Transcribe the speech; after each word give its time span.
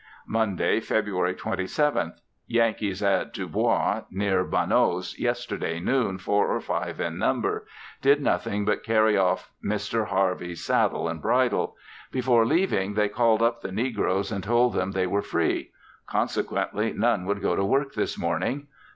Monday, 0.25 0.79
February 0.79 1.35
27th. 1.35 2.15
Yankees 2.47 3.03
at 3.03 3.35
DuBois 3.35 4.05
(near 4.09 4.43
Bonneau's) 4.43 5.13
yesterday 5.19 5.79
noon, 5.79 6.17
four 6.17 6.47
or 6.47 6.59
five 6.59 6.99
in 6.99 7.19
number; 7.19 7.67
did 8.01 8.19
nothing 8.19 8.65
but 8.65 8.83
carry 8.83 9.15
off 9.15 9.51
Mr. 9.63 10.07
Harvey's 10.07 10.65
saddle 10.65 11.07
and 11.07 11.21
bridle. 11.21 11.75
Before 12.11 12.47
leaving 12.47 12.95
they 12.95 13.09
called 13.09 13.43
up 13.43 13.61
the 13.61 13.71
negroes 13.71 14.31
and 14.31 14.43
told 14.43 14.73
them 14.73 14.93
they 14.93 15.05
were 15.05 15.21
free; 15.21 15.69
consequently 16.07 16.93
none 16.93 17.25
would 17.27 17.39
go 17.43 17.55
to 17.55 17.63
work 17.63 17.93
this 17.93 18.17
morning. 18.17 18.69